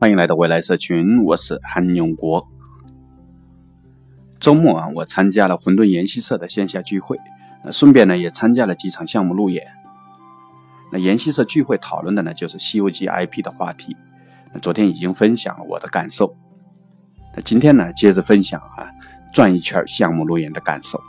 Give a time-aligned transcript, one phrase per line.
[0.00, 2.48] 欢迎来到未来社群，我是韩永国。
[4.38, 7.18] 周末啊，我参加了混沌研习社的线下聚会，
[7.64, 9.66] 那顺便呢也参加了几场项目路演。
[10.92, 13.96] 那研习社聚会讨论的呢就是《西游记》IP 的话题。
[14.52, 16.36] 那昨天已经分享了我的感受，
[17.34, 18.86] 那今天呢接着分享啊
[19.32, 21.02] 转一圈项目路演的感受。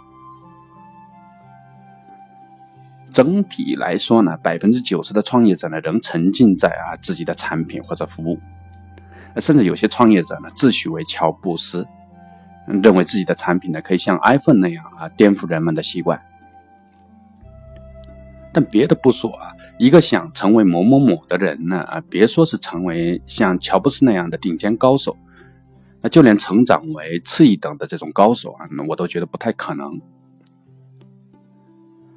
[3.13, 8.39] 整体来说呢，百分之九十的创业者呢仍沉浸在啊自己的产品或者服务，
[9.37, 11.87] 甚至有些创业者呢自诩为乔布斯，
[12.67, 16.21] 认为自己的产品呢可以像 iPhone 那样啊颠覆人们的习惯。
[18.51, 25.15] 但别的不说啊，一个想成为某某某的人呢啊，别说是成为像乔布斯那样的顶尖高手，
[26.01, 30.01] 那就连成长为次一等的这种高手啊，那我都觉得不太可能。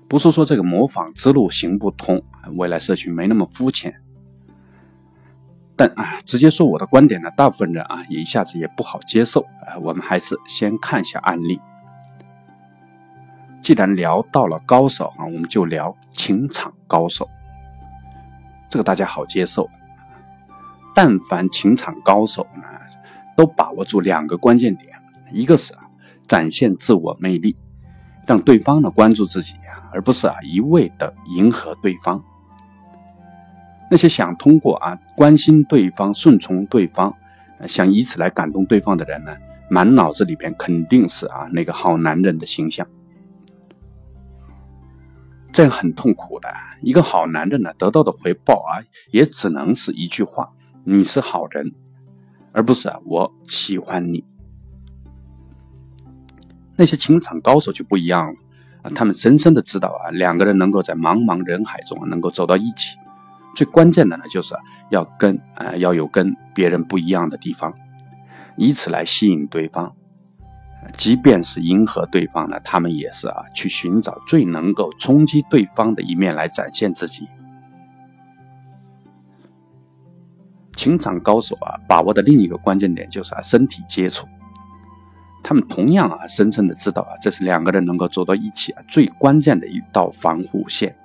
[0.08, 2.22] 不是说这个模仿之路行不通，
[2.56, 4.01] 未来社群没那么肤浅。
[5.76, 9.78] 但啊，直接说我的观点呢，大部分人啊，一下子也不好接受啊。
[9.80, 11.60] 我们还是先看一下案例。
[13.62, 17.28] 既然聊到了高手啊，我们就聊情场高手。
[18.68, 19.68] 这个大家好接受。
[20.94, 22.64] 但凡情场高手呢，
[23.36, 24.92] 都把握住两个关键点：
[25.32, 25.84] 一个是啊，
[26.28, 27.56] 展现自我魅力，
[28.26, 29.54] 让对方呢关注自己。
[29.94, 32.24] 而不是啊一味的迎合对方。
[33.92, 37.14] 那些想通过啊关心对方、顺从对方，
[37.68, 39.36] 想以此来感动对方的人呢，
[39.68, 42.86] 满脑子里边肯定是啊那个好男人的形象。
[45.52, 46.48] 这样很痛苦的。
[46.80, 50.48] 一个好男人呢，得到的回报啊，也只能是一句话
[50.84, 51.70] ：“你是好人”，
[52.52, 54.24] 而不是啊我喜欢你。
[56.76, 58.40] 那些情场高手就不一样了。
[58.84, 62.96] 啊，他们深深的知道啊，两个人能够在茫茫人海中能够走到一起，
[63.54, 64.54] 最关键的呢，就是
[64.90, 67.72] 要跟啊要有跟别人不一样的地方，
[68.56, 69.94] 以此来吸引对方。
[70.96, 77.28] 即便是迎合对方呢，他们也是啊去寻找最能够冲击对方的一面来展现自己。
[80.74, 84.26] 情场高手啊，把握的另一个关键点就是啊身体接触。
[85.44, 90.96] 他们同样啊，深深的知道啊，这是两个人能够走到一起啊最关键的一道防护线。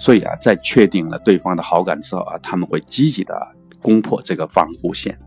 [0.00, 5.18] 所以啊，在确定了对方的好感之后啊，他们会积极的攻破这个防护线，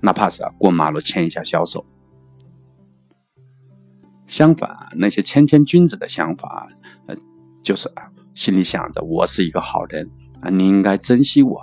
[0.00, 1.84] 哪怕是啊过马路牵一下小手。
[4.28, 6.68] 相反，那些谦谦君子的想法，
[7.06, 7.16] 呃，
[7.60, 10.08] 就是啊心里想着我是一个好人
[10.40, 11.58] 啊，你应该珍惜我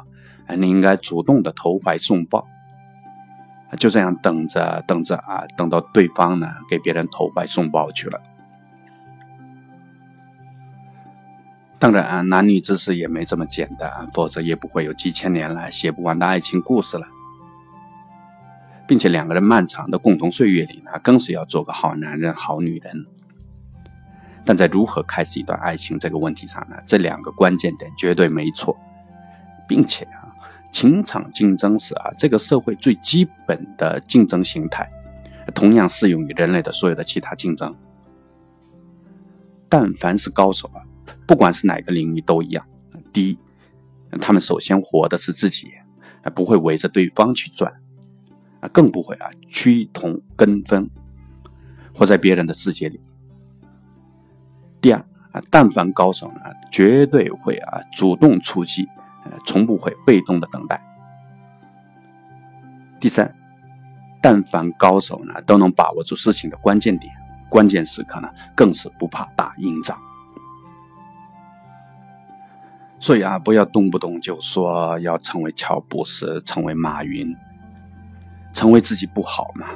[0.48, 2.46] 啊，你应该主动的投怀送抱。
[3.80, 8.22] 就这样等着等着啊，等到对方呢给别人投怀送抱去了。
[11.86, 17.06] 当然啊，男女之事也没这么简单，否则也不会有几千年来写不完的爱情故事了。
[18.88, 23.06] 并且两个人漫长的共同岁月里呢，更是要做个好男人、好女人。
[24.44, 28.76] 但在如何开始一段爱情这个问题上呢，这两个关键点绝对没错，
[29.68, 30.34] 并且啊。
[30.72, 34.90] 情场竞争是啊，这个社会最基本的竞争形态，
[35.54, 37.76] 同样适用于人类的所有的其他竞争。
[39.70, 40.82] 但凡是高手啊，
[41.26, 42.66] 不管是哪个领域都一样。
[43.14, 43.38] 第一，
[44.20, 45.72] 他们首先活的是自己，
[46.34, 47.72] 不会围着对方去转，
[48.60, 50.90] 啊，更不会啊趋同跟风，
[51.94, 53.00] 活在别人的世界里。
[54.82, 55.00] 第二
[55.32, 58.88] 啊，但凡高手呢，绝对会啊主动出击。
[59.28, 60.80] 呃从不会被动的等待。
[63.00, 63.36] 第三，
[64.22, 67.12] 但凡高手呢，都能把握住事情的关键点，
[67.50, 70.00] 关键时刻呢，更是不怕打硬仗。
[73.06, 77.32] 所以啊，不要动不动就说要成为乔布斯，成为马云，
[78.52, 79.68] 成为自己不好吗？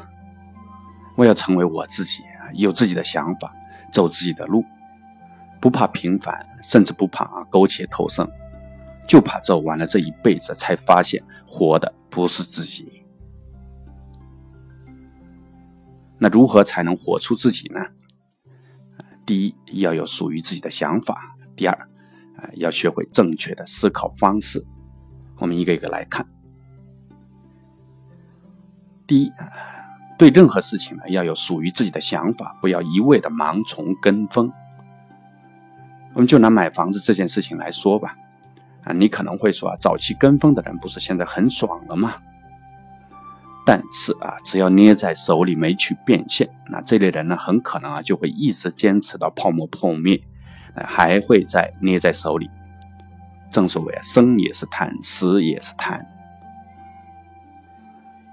[1.16, 2.24] 我要成为我自己，
[2.56, 3.54] 有自己的想法，
[3.94, 4.66] 走自己的路，
[5.62, 8.28] 不怕平凡，甚至不怕啊苟且偷生。
[9.08, 13.04] 就怕走完了这一辈子，才发现活的不是自己。
[16.18, 17.80] 那如何才能活出自己呢？
[19.24, 21.14] 第一，要有属于自己的想法；
[21.56, 21.89] 第二，
[22.54, 24.66] 要学会正确的思考方式。
[25.38, 26.26] 我们一个一个来看。
[29.08, 29.32] 第一，
[30.18, 34.52] 对任何事情呢，要有属于自己的想法，不要一味的盲从跟风。
[36.14, 38.16] 我们就拿买房子这件事情来说吧。
[38.84, 42.16] 啊，你可能会说啊，早期跟风的人不是现在很爽了吗？
[43.66, 50.20] 但是啊，只要捏在手里没去变现，那这类人呢，很可能啊就会一直坚持到泡沫破灭，
[50.76, 52.50] 还会再捏在手里。
[53.52, 56.00] 正所谓啊，生也是贪，死也是贪，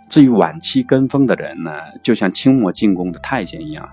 [0.09, 1.73] 至于晚期跟风的人呢，
[2.03, 3.85] 就像清末进宫的太监一样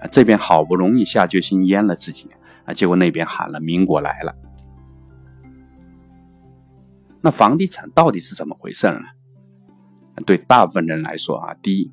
[0.00, 2.28] 啊，这边好不容易下决心阉了自己
[2.64, 4.34] 啊，结果那边喊了民国来了。
[7.20, 9.00] 那房地产到底是怎么回事呢？
[10.26, 11.92] 对大部分人来说啊，第一，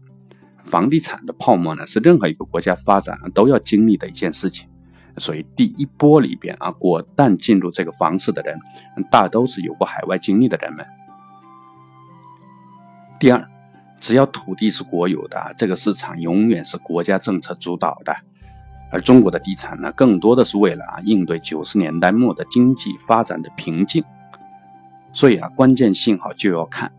[0.64, 4.69] 房地产的泡沫呢是任何一个国家发展都要经历的一件事情，
[5.20, 8.58] 所以第一波里边啊，果断进入这个房市的人，
[9.12, 10.86] 大都是有过海外经历的人们。
[13.20, 13.46] 第二，
[14.00, 18.16] 只要土地是国有的，这个市场永远是国家政策主导的，
[18.92, 24.04] 而中国的地产呢，更多的是为了啊应对九十年代末的经济发展的瓶颈，
[25.12, 26.92] 所以啊，关键信号就要看。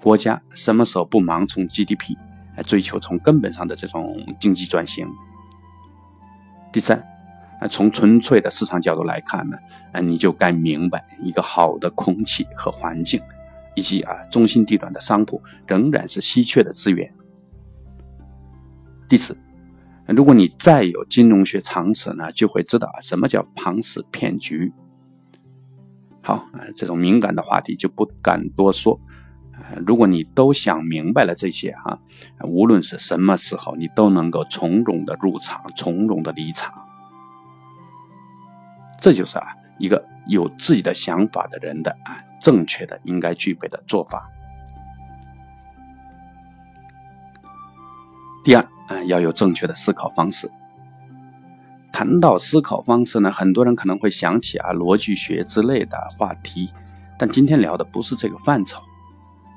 [0.00, 2.14] 国家什么时候不盲从 GDP
[2.58, 5.08] 来追求从根本上的这种经济转型？
[6.70, 7.02] 第三，
[7.70, 9.56] 从纯粹的市场角度来看呢，
[9.92, 13.20] 啊，你就该明白一个好的空气和环境，
[13.74, 17.10] 以及啊中心地段的商铺仍然是稀缺的资源。
[19.08, 19.36] 第四，
[20.06, 24.72] 如果你再有金融学常识呢，就会知道什么叫庞氏骗局。
[26.20, 26.46] 好，
[26.76, 29.00] 这种敏感的话题就不敢多说。
[29.86, 31.98] 如果你都想明白了这些哈，
[32.44, 36.83] 无论是什么时候，你都能够从容的入场，从容的离场。
[39.04, 44.26] 这就是啊，一个有自己的想法的人的啊，正确的应该具备的做法。
[48.42, 50.50] 第二啊，要有正确的思考方式。
[51.92, 56.70] 谈到思考方式呢，很多人可能会想起啊，逻辑学之类的话题，
[57.18, 58.82] 但今天聊的不是这个范畴。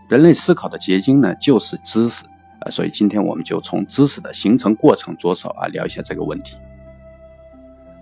[0.09, 2.25] 人类思考的结晶呢，就是知识
[2.59, 6.57] 啊，所以今天我们就从知识的形成过程着手啊，聊一下这个问题。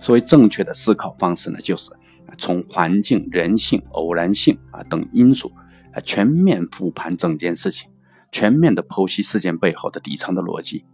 [0.00, 1.90] 所谓正确的思考方式呢，就是
[2.38, 5.50] 从环境、人性、偶然性啊等因素
[5.92, 7.90] 啊，全面复盘整件事情，
[8.30, 10.84] 全面的剖析事件背后的底层的逻辑。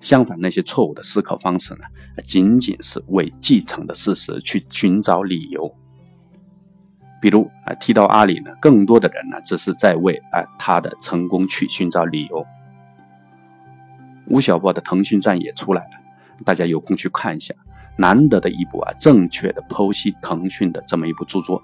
[0.00, 1.80] 相反，那些错误的思考方式呢，
[2.24, 5.74] 仅仅是为继承的事实去寻找理由。
[7.20, 12.44] 比如啊，提到阿里呢，更多的人呢，只是在为啊他的成功去寻找理由。
[14.28, 15.90] 吴晓波的腾讯传也出来了，
[16.44, 17.54] 大家有空去看一下，
[17.96, 21.62] 难得的一部啊正确的剖析腾讯的这么一部著作。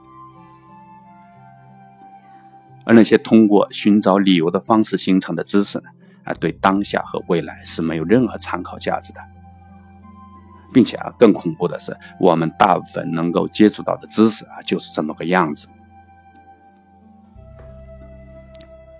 [2.84, 5.84] 而那些通过寻找理由的方式形成的知识呢，
[6.24, 9.20] 啊，对当下和未来是没有任何参考价值的。
[10.72, 15.68] 并且啊，更恐怖的是，我们大部分能够接触到的知识啊，就是这么个样子。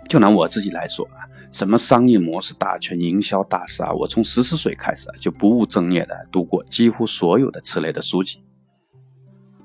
[0.06, 8.42] 就拿我自己来说啊，什么商业模式大全、营销大师啊，我从十四岁开始，就不务正业的读过几乎所有的此类的书籍。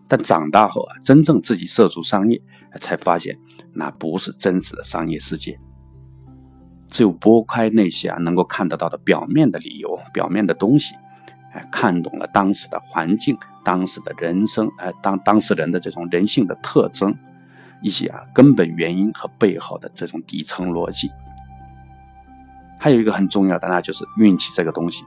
[0.09, 2.41] 但长大后啊，真正自己涉足商业，
[2.81, 3.39] 才发现
[3.73, 5.57] 那不是真实的商业世界。
[6.89, 10.93] 只有拨开那些啊能够看得到的表面的理由、表面的东西。
[11.53, 17.15] 哎看懂了当时的环境，当时的人生，哎，当当事人的这种人性的特征，
[17.81, 21.09] 以及啊根本原因和背后的这种底层逻辑。
[22.77, 25.03] 还有一个很重要的，那就是运气这个东西。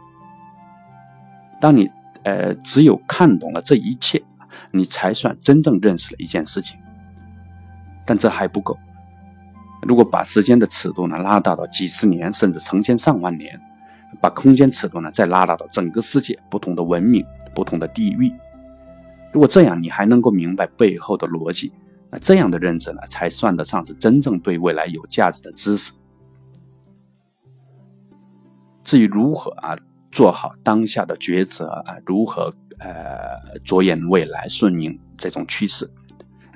[1.61, 1.91] 当你
[2.25, 4.23] 呃只有看懂了这一切，
[4.73, 6.79] 你才算真正认识了一件事情。
[8.05, 8.77] 但这还不够，
[9.83, 13.61] 如果把时间的尺度呢拉大到几十年，甚至成千上万年。
[14.21, 17.25] 把空间尺度呢再拉大到整个世界不同的文明、
[17.55, 18.33] 不同的地域，
[19.33, 21.73] 如果这样你还能够明白背后的逻辑，
[22.11, 25.93] 那这样的认知呢才算得上是真正对未来有价值的知识。
[28.91, 29.77] 至于如何啊
[30.11, 35.89] 做好当下的抉择啊，如何呃着眼未来、顺应这种趋势，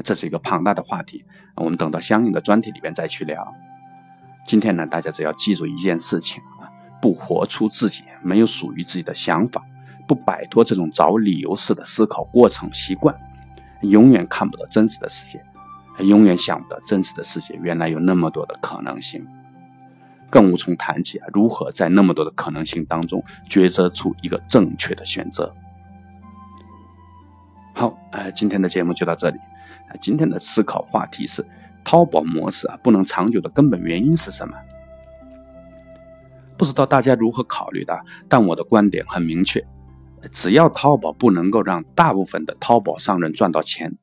[0.02, 1.24] 这是一个庞大的话题，
[1.54, 3.46] 我们等到相应的专题里边再去聊。
[4.48, 6.66] 今天呢，大家只要记住一件事情啊。
[7.00, 9.62] 不活出自己，没有属于自己的想法，
[10.08, 13.14] 不摆脱这种找理由式的思考过程习惯，
[13.82, 15.40] 永远看不到真实的世界，
[16.04, 19.24] 永远想不到真实的世界原来有那么多的可能性，
[20.34, 25.54] 更无从谈起啊如何在那么多的可能性当中抉择出一个正确的选择。
[27.72, 29.38] 好，呃，今天的节目就到这里。
[30.00, 31.46] 今天的思考话题是
[31.84, 34.56] 淘宝模式啊不能长久的根本原因是什么？
[36.58, 37.96] 不知道大家如何考虑的，
[38.28, 39.64] 但我的观点很明确：
[40.32, 43.96] 只要淘宝不能够让大部分的淘宝商人赚到钱，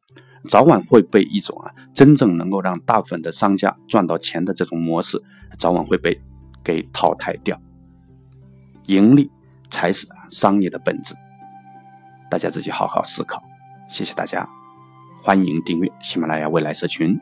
[0.50, 5.22] 早晚会被一种啊真正能够让大部分的商家赚到钱的这种模式，
[5.58, 6.20] 早晚会被
[6.64, 7.60] 给淘汰掉。
[8.88, 9.30] 盈利
[9.70, 11.16] 才是商业的本质，
[12.30, 13.42] 大家自己好好思考。
[13.90, 14.48] 谢谢大家，
[15.22, 17.20] 欢迎订阅喜马拉雅未来社群。